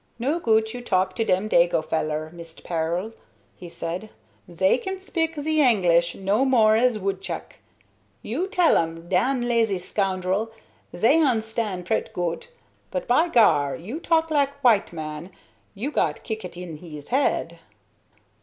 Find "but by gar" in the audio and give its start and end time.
12.89-13.75